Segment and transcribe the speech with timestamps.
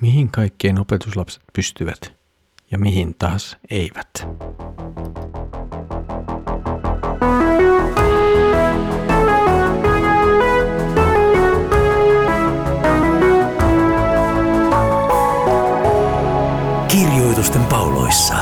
[0.00, 2.12] Mihin kaikkien opetuslapset pystyvät
[2.70, 4.10] ja mihin taas eivät?
[16.88, 18.34] Kirjoitusten pauloissa.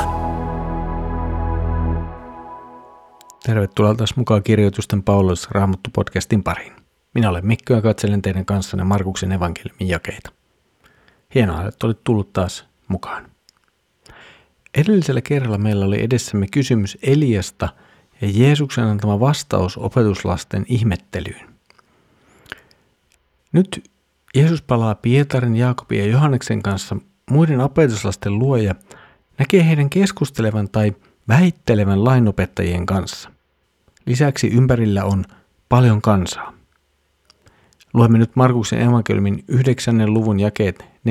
[3.45, 6.73] Tervetuloa taas mukaan Kirjoitusten pauloissa Raamattu podcastin pariin.
[7.15, 10.36] Minä olen Mikko ja katselen teidän kanssanne Markuksen evankeliumin jakeita.
[11.35, 13.31] Hienoa, että olit tullut taas mukaan.
[14.75, 17.69] Edellisellä kerralla meillä oli edessämme kysymys Eliasta
[18.21, 21.49] ja Jeesuksen antama vastaus opetuslasten ihmettelyyn.
[23.53, 23.91] Nyt
[24.35, 26.97] Jeesus palaa Pietarin, Jaakobin ja Johanneksen kanssa
[27.31, 28.75] muiden opetuslasten luo ja
[29.39, 30.93] näkee heidän keskustelevan tai
[31.29, 33.31] väittelevän lainopettajien kanssa.
[34.07, 35.25] Lisäksi ympärillä on
[35.69, 36.53] paljon kansaa.
[37.95, 40.15] Luemme nyt Markuksen evankeliumin 9.
[40.15, 41.09] luvun jakeet 14-29.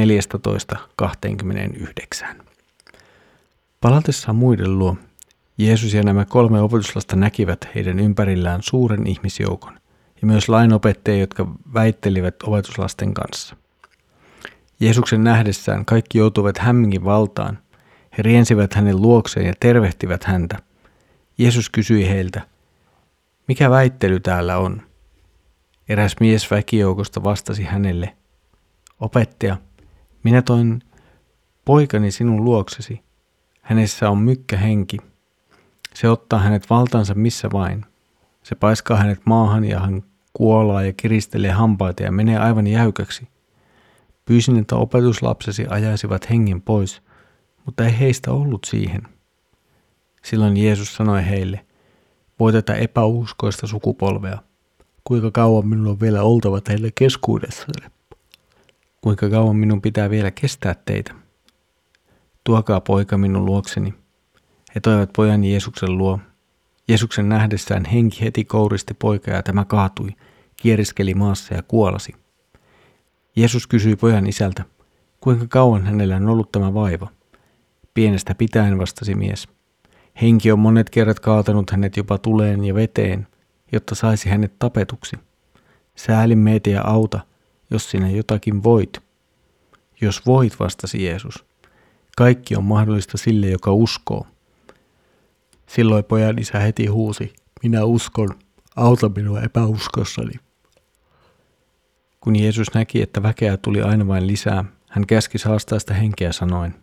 [3.82, 4.98] Palatessaan muiden luo,
[5.58, 9.74] Jeesus ja nämä kolme opetuslasta näkivät heidän ympärillään suuren ihmisjoukon
[10.22, 13.56] ja myös lainopettajia, jotka väittelivät opetuslasten kanssa.
[14.80, 17.60] Jeesuksen nähdessään kaikki joutuivat hämmingin valtaan.
[18.18, 20.58] He riensivät hänen luokseen ja tervehtivät häntä.
[21.38, 22.42] Jeesus kysyi heiltä,
[23.48, 24.82] mikä väittely täällä on?
[25.90, 28.16] Eräs mies väkijoukosta vastasi hänelle,
[29.00, 29.58] opettaja,
[30.26, 30.82] minä toin
[31.66, 33.02] poikani sinun luoksesi.
[33.62, 34.98] Hänessä on mykkä henki.
[35.94, 37.86] Se ottaa hänet valtansa missä vain.
[38.44, 43.28] Se paiskaa hänet maahan ja hän kuolaa ja kiristelee hampaita ja menee aivan jäykäksi.
[44.26, 47.02] Pyysin, että opetuslapsesi ajaisivat hengen pois,
[47.66, 49.02] mutta ei heistä ollut siihen.
[50.24, 51.66] Silloin Jeesus sanoi heille,
[52.40, 54.38] voi tätä epäuskoista sukupolvea.
[55.04, 57.96] Kuinka kauan minun on vielä oltava teille keskuudessani?
[59.06, 61.14] Kuinka kauan minun pitää vielä kestää teitä?
[62.44, 63.94] Tuokaa poika minun luokseni.
[64.76, 66.20] He toivat pojan Jeesuksen luo.
[66.88, 70.10] Jeesuksen nähdessään henki heti kouristi poika ja tämä kaatui,
[70.56, 72.16] kieriskeli maassa ja kuolasi.
[73.36, 74.64] Jeesus kysyi pojan isältä,
[75.22, 77.08] kuinka kauan hänellä on ollut tämä vaiva.
[77.94, 79.48] Pienestä pitäen vastasi mies.
[80.22, 83.28] Henki on monet kerrat kaatanut hänet jopa tuleen ja veteen,
[83.72, 85.16] jotta saisi hänet tapetuksi.
[85.96, 87.20] Sääli meitä ja auta,
[87.76, 89.04] jos sinä jotakin voit.
[90.02, 91.46] Jos voit, vastasi Jeesus.
[92.18, 94.28] Kaikki on mahdollista sille, joka uskoo.
[95.68, 98.30] Silloin pojan isä heti huusi, minä uskon,
[98.76, 100.34] auta minua epäuskossani.
[102.20, 106.76] Kun Jeesus näki, että väkeä tuli aina vain lisää, hän käski sitä henkeä sanoen,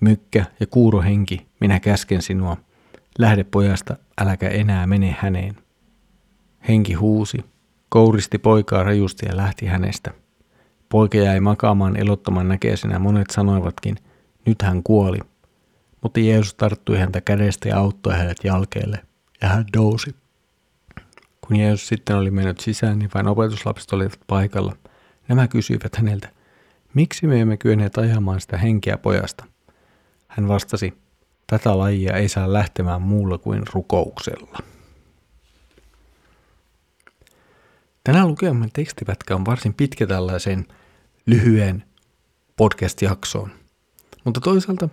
[0.00, 2.56] Mykkä ja kuurohenki, minä käsken sinua,
[3.18, 5.56] lähde pojasta, äläkä enää mene häneen.
[6.68, 7.38] Henki huusi,
[7.88, 10.19] kouristi poikaa rajusti ja lähti hänestä.
[10.90, 13.96] Poika jäi makaamaan elottoman näköisenä, monet sanoivatkin,
[14.46, 15.18] nyt hän kuoli.
[16.02, 18.98] Mutta Jeesus tarttui häntä kädestä ja auttoi hänet jalkeelle,
[19.42, 20.14] ja hän dousi.
[21.40, 24.76] Kun Jeesus sitten oli mennyt sisään, niin vain opetuslapset olivat paikalla.
[25.28, 26.28] Nämä kysyivät häneltä,
[26.94, 29.44] miksi me emme kyenneet ajamaan sitä henkeä pojasta?
[30.28, 30.94] Hän vastasi,
[31.46, 34.58] tätä lajia ei saa lähtemään muulla kuin rukouksella.
[38.04, 40.66] Tänään lukemamme tekstipätkä on varsin pitkä tällaiseen
[41.26, 41.84] lyhyen
[42.56, 43.50] podcast-jaksoon.
[44.24, 44.88] Mutta toisaalta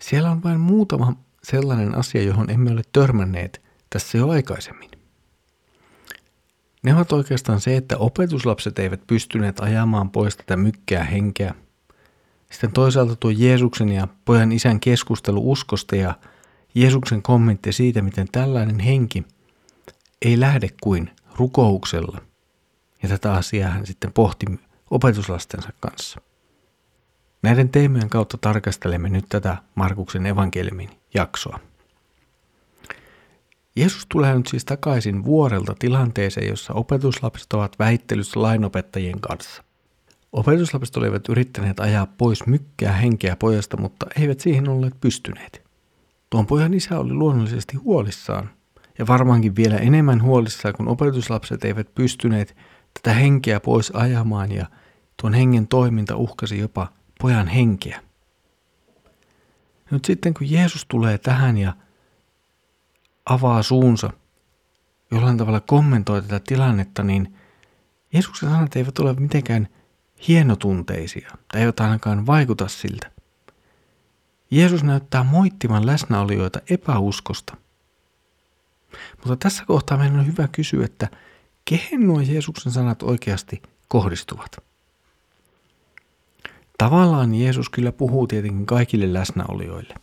[0.00, 4.90] siellä on vain muutama sellainen asia, johon emme ole törmänneet tässä jo aikaisemmin.
[6.82, 11.54] Ne ovat oikeastaan se, että opetuslapset eivät pystyneet ajamaan pois tätä mykkää henkeä.
[12.50, 16.14] Sitten toisaalta tuo Jeesuksen ja pojan isän keskustelu uskosta ja
[16.74, 19.24] Jeesuksen kommentti siitä, miten tällainen henki
[20.22, 22.20] ei lähde kuin rukouksella.
[23.02, 24.46] Ja tätä asiaa hän sitten pohti
[24.90, 26.20] opetuslastensa kanssa.
[27.42, 31.58] Näiden teemojen kautta tarkastelemme nyt tätä Markuksen evankeliumin jaksoa.
[33.76, 39.62] Jeesus tulee nyt siis takaisin vuorelta tilanteeseen, jossa opetuslapset ovat väittelyssä lainopettajien kanssa.
[40.32, 45.62] Opetuslapset olivat yrittäneet ajaa pois mykkää henkeä pojasta, mutta eivät siihen olleet pystyneet.
[46.30, 48.50] Tuon pojan isä oli luonnollisesti huolissaan,
[48.98, 52.56] ja varmaankin vielä enemmän huolissaan, kun opetuslapset eivät pystyneet
[53.02, 54.66] tätä henkeä pois ajamaan ja
[55.20, 58.02] tuon hengen toiminta uhkasi jopa pojan henkeä.
[59.90, 61.72] Nyt sitten kun Jeesus tulee tähän ja
[63.26, 64.10] avaa suunsa,
[65.10, 67.34] jollain tavalla kommentoi tätä tilannetta, niin
[68.12, 69.68] Jeesuksen sanat eivät ole mitenkään
[70.28, 73.10] hienotunteisia tai eivät ainakaan vaikuta siltä.
[74.50, 77.56] Jeesus näyttää moittivan läsnäolijoita epäuskosta.
[79.16, 81.08] Mutta tässä kohtaa meidän on hyvä kysyä, että
[81.66, 84.56] kehen nuo Jeesuksen sanat oikeasti kohdistuvat?
[86.78, 89.94] Tavallaan Jeesus kyllä puhuu tietenkin kaikille läsnäolijoille,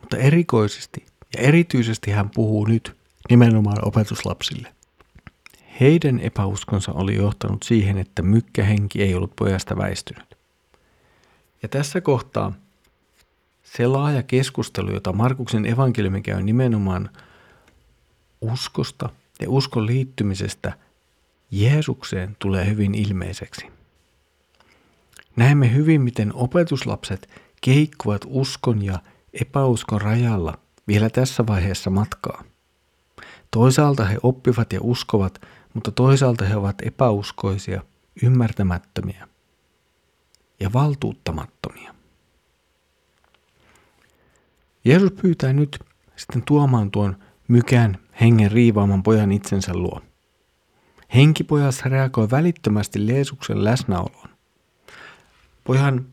[0.00, 1.06] mutta erikoisesti
[1.36, 2.96] ja erityisesti hän puhuu nyt
[3.30, 4.74] nimenomaan opetuslapsille.
[5.80, 10.36] Heidän epäuskonsa oli johtanut siihen, että mykkähenki ei ollut pojasta väistynyt.
[11.62, 12.52] Ja tässä kohtaa
[13.62, 17.10] se laaja keskustelu, jota Markuksen evankeliumi käy nimenomaan
[18.40, 19.08] uskosta
[19.42, 20.72] ja uskon liittymisestä
[21.50, 23.66] Jeesukseen, tulee hyvin ilmeiseksi.
[25.36, 27.28] Näemme hyvin, miten opetuslapset
[27.60, 28.98] keikkuvat uskon ja
[29.40, 30.58] epäuskon rajalla
[30.88, 32.44] vielä tässä vaiheessa matkaa.
[33.50, 35.40] Toisaalta he oppivat ja uskovat,
[35.74, 37.82] mutta toisaalta he ovat epäuskoisia,
[38.22, 39.28] ymmärtämättömiä
[40.60, 41.94] ja valtuuttamattomia.
[44.84, 45.78] Jeesus pyytää nyt
[46.16, 47.16] sitten tuomaan tuon
[47.48, 50.00] mykän hengen riivaaman pojan itsensä luo.
[51.14, 54.28] Henkipojas reagoi välittömästi Jeesuksen läsnäoloon.
[55.64, 56.06] Pojan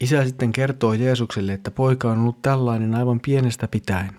[0.00, 4.16] isä sitten kertoo Jeesukselle, että poika on ollut tällainen aivan pienestä pitäen.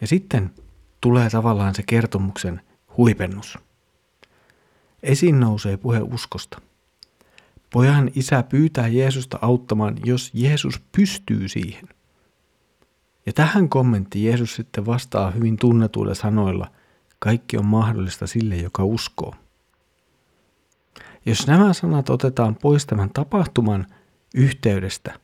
[0.00, 0.50] Ja sitten
[1.00, 2.60] tulee tavallaan se kertomuksen
[2.96, 3.58] huipennus.
[5.02, 6.60] Esiin nousee puhe uskosta.
[7.72, 11.88] Pojan isä pyytää Jeesusta auttamaan, jos Jeesus pystyy siihen.
[13.28, 16.70] Ja tähän kommentti Jeesus sitten vastaa hyvin tunnetuilla sanoilla,
[17.18, 19.34] kaikki on mahdollista sille, joka uskoo.
[21.26, 23.86] Jos nämä sanat otetaan pois tämän tapahtuman
[24.34, 25.18] yhteydestä,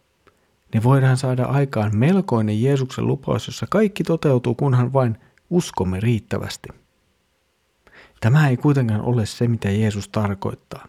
[0.73, 5.19] niin voidaan saada aikaan melkoinen Jeesuksen lupaus, jossa kaikki toteutuu, kunhan vain
[5.51, 6.69] uskomme riittävästi.
[8.21, 10.89] Tämä ei kuitenkaan ole se, mitä Jeesus tarkoittaa.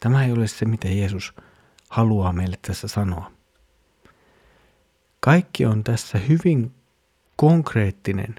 [0.00, 1.34] Tämä ei ole se, mitä Jeesus
[1.88, 3.39] haluaa meille tässä sanoa.
[5.20, 6.72] Kaikki on tässä hyvin
[7.36, 8.34] konkreettinen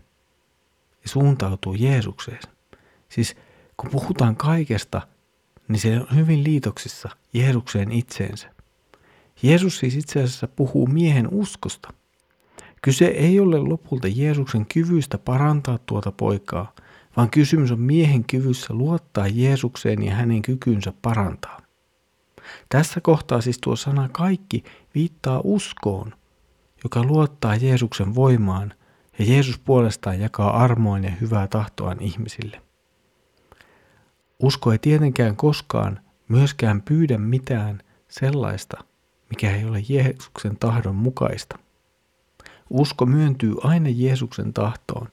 [1.04, 2.42] ja suuntautuu Jeesukseen.
[3.10, 3.36] Siis
[3.78, 5.02] kun puhutaan kaikesta,
[5.68, 8.50] niin se on hyvin liitoksissa Jeesukseen itseensä.
[9.44, 11.94] Jeesus siis itse asiassa puhuu miehen uskosta.
[12.82, 16.74] Kyse ei ole lopulta Jeesuksen kyvystä parantaa tuota poikaa,
[17.18, 21.62] vaan kysymys on miehen kyvyssä luottaa Jeesukseen ja hänen kykynsä parantaa.
[22.70, 24.64] Tässä kohtaa siis tuo sana kaikki
[24.96, 26.14] viittaa uskoon,
[26.84, 28.74] joka luottaa Jeesuksen voimaan
[29.20, 32.62] ja Jeesus puolestaan jakaa armoin ja hyvää tahtoaan ihmisille.
[34.40, 38.84] Usko ei tietenkään koskaan myöskään pyydä mitään sellaista,
[39.30, 41.60] mikä ei ole Jeesuksen tahdon mukaista.
[42.70, 45.08] Usko myöntyy aina Jeesuksen tahtoon,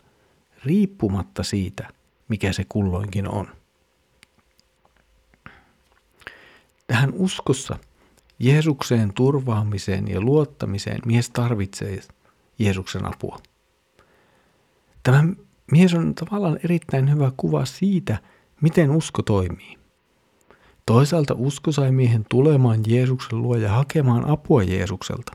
[0.65, 1.89] riippumatta siitä,
[2.29, 3.49] mikä se kulloinkin on.
[6.87, 7.79] Tähän uskossa
[8.39, 12.01] Jeesukseen turvaamiseen ja luottamiseen mies tarvitsee
[12.59, 13.39] Jeesuksen apua.
[15.03, 15.25] Tämä
[15.73, 18.19] mies on tavallaan erittäin hyvä kuva siitä,
[18.61, 19.79] miten usko toimii.
[20.87, 25.33] Toisaalta usko sai miehen tulemaan Jeesuksen luo ja hakemaan apua Jeesukselta.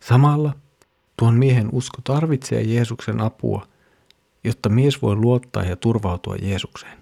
[0.00, 0.54] Samalla
[1.16, 3.66] tuon miehen usko tarvitsee Jeesuksen apua,
[4.44, 6.98] jotta mies voi luottaa ja turvautua Jeesukseen.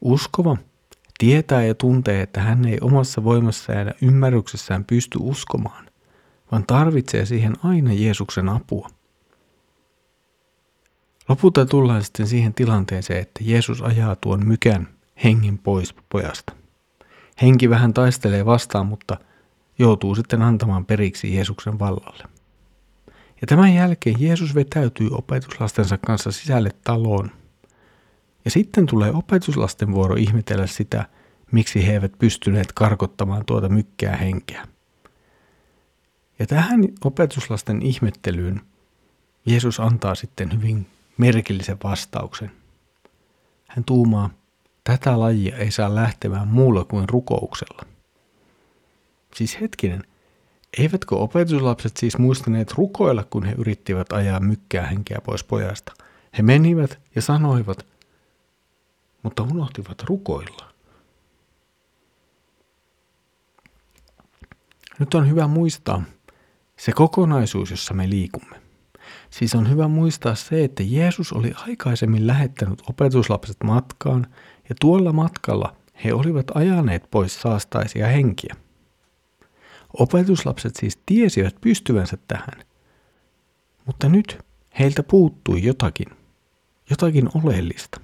[0.00, 0.56] Uskova
[1.20, 5.86] Tietää ja tuntee, että hän ei omassa voimassaan ja ymmärryksessään pysty uskomaan,
[6.52, 8.88] vaan tarvitsee siihen aina Jeesuksen apua.
[11.28, 14.88] Lopulta tullaan sitten siihen tilanteeseen, että Jeesus ajaa tuon mykän
[15.24, 16.52] hengin pois pojasta.
[17.42, 19.16] Henki vähän taistelee vastaan, mutta
[19.78, 22.24] joutuu sitten antamaan periksi Jeesuksen vallalle.
[23.40, 27.30] Ja tämän jälkeen Jeesus vetäytyy opetuslastensa kanssa sisälle taloon
[28.44, 31.04] ja sitten tulee opetuslasten vuoro ihmetellä sitä,
[31.52, 34.68] miksi he eivät pystyneet karkottamaan tuota mykkää henkeä.
[36.38, 38.60] Ja tähän opetuslasten ihmettelyyn
[39.46, 42.50] Jeesus antaa sitten hyvin merkillisen vastauksen.
[43.68, 44.30] Hän tuumaa,
[44.84, 47.82] tätä lajia ei saa lähtemään muulla kuin rukouksella.
[49.34, 50.04] Siis hetkinen,
[50.78, 55.92] eivätkö opetuslapset siis muistaneet rukoilla, kun he yrittivät ajaa mykkää henkeä pois pojasta?
[56.38, 57.86] He menivät ja sanoivat,
[59.22, 60.70] mutta unohtivat rukoilla.
[64.98, 66.02] Nyt on hyvä muistaa
[66.76, 68.60] se kokonaisuus, jossa me liikumme.
[69.30, 74.26] Siis on hyvä muistaa se, että Jeesus oli aikaisemmin lähettänyt opetuslapset matkaan
[74.68, 78.56] ja tuolla matkalla he olivat ajaneet pois saastaisia henkiä.
[79.98, 82.64] Opetuslapset siis tiesivät pystyvänsä tähän,
[83.86, 84.38] mutta nyt
[84.78, 86.06] heiltä puuttui jotakin,
[86.90, 88.00] jotakin oleellista.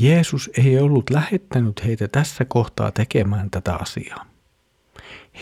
[0.00, 4.26] Jeesus ei ollut lähettänyt heitä tässä kohtaa tekemään tätä asiaa.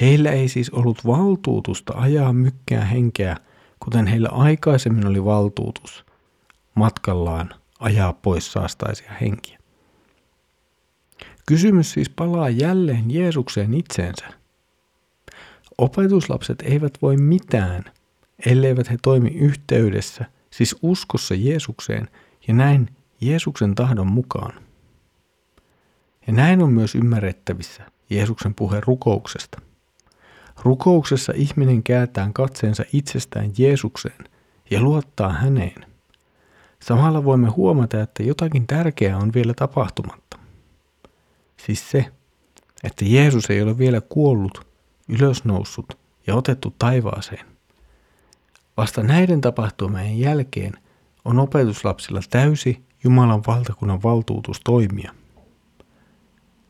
[0.01, 3.37] Heillä ei siis ollut valtuutusta ajaa mykkää henkeä,
[3.81, 6.05] kuten heillä aikaisemmin oli valtuutus
[6.75, 9.59] matkallaan ajaa pois saastaisia henkiä.
[11.47, 14.27] Kysymys siis palaa jälleen Jeesukseen itseensä.
[15.79, 17.85] Opetuslapset eivät voi mitään,
[18.47, 22.09] elleivät he toimi yhteydessä, siis uskossa Jeesukseen
[22.49, 22.89] ja näin
[23.21, 24.55] Jeesuksen tahdon mukaan.
[26.27, 29.61] Ja näin on myös ymmärrettävissä Jeesuksen puhe rukouksesta.
[30.63, 34.25] Rukouksessa ihminen kääntää katseensa itsestään Jeesukseen
[34.71, 35.87] ja luottaa häneen.
[36.83, 40.39] Samalla voimme huomata, että jotakin tärkeää on vielä tapahtumatta.
[41.67, 42.05] Siis se,
[42.85, 44.67] että Jeesus ei ole vielä kuollut,
[45.09, 47.47] ylösnoussut ja otettu taivaaseen.
[48.77, 50.73] Vasta näiden tapahtumien jälkeen
[51.25, 55.15] on opetuslapsilla täysi Jumalan valtakunnan valtuutus toimia.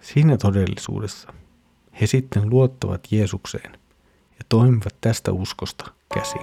[0.00, 1.32] Siinä todellisuudessa
[2.00, 3.72] he sitten luottavat Jeesukseen
[4.30, 6.42] ja toimivat tästä uskosta käsin.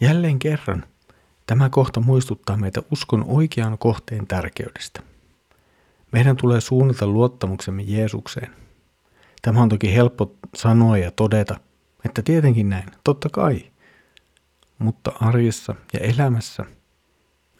[0.00, 0.84] Jälleen kerran
[1.46, 5.02] tämä kohta muistuttaa meitä uskon oikean kohteen tärkeydestä.
[6.12, 8.50] Meidän tulee suunnata luottamuksemme Jeesukseen.
[9.42, 11.60] Tämä on toki helppo sanoa ja todeta,
[12.04, 13.64] että tietenkin näin, totta kai.
[14.78, 16.64] Mutta arjessa ja elämässä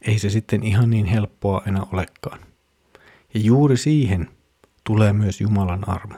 [0.03, 2.39] ei se sitten ihan niin helppoa enää olekaan.
[3.35, 4.29] Ja juuri siihen
[4.85, 6.15] tulee myös Jumalan armo.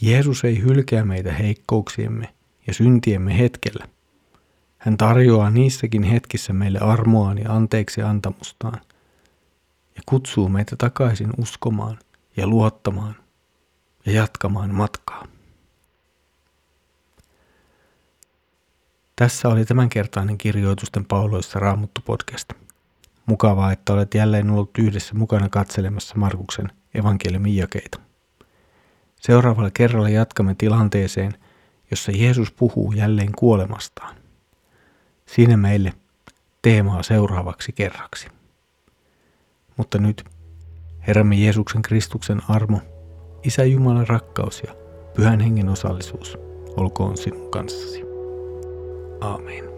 [0.00, 2.34] Jeesus ei hylkää meitä heikkouksiemme
[2.66, 3.88] ja syntiemme hetkellä.
[4.78, 8.80] Hän tarjoaa niissäkin hetkissä meille armoaan ja anteeksi antamustaan
[9.96, 11.98] ja kutsuu meitä takaisin uskomaan
[12.36, 13.14] ja luottamaan
[14.06, 15.26] ja jatkamaan matkaa.
[19.16, 22.52] Tässä oli tämänkertainen kirjoitusten pauloissa Raamuttu podcast.
[23.26, 28.00] Mukavaa, että olet jälleen ollut yhdessä mukana katselemassa Markuksen evankeliumin jakeita.
[29.20, 31.34] Seuraavalla kerralla jatkamme tilanteeseen,
[31.90, 34.16] jossa Jeesus puhuu jälleen kuolemastaan.
[35.26, 35.92] Siinä meille
[36.62, 38.28] teemaa seuraavaksi kerraksi.
[39.76, 40.24] Mutta nyt
[41.06, 42.80] Herramme Jeesuksen Kristuksen armo,
[43.42, 44.74] Isä Jumalan rakkaus ja
[45.16, 46.38] Pyhän Hengen osallisuus
[46.76, 48.11] olkoon sinun kanssasi.
[49.24, 49.71] Oh, Amen.